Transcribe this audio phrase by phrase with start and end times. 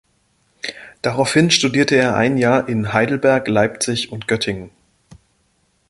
[1.03, 4.71] Daraufhin studierte er ein Jahr in Heidelberg, Leipzig und Göttingen.